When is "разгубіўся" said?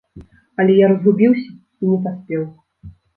0.93-1.45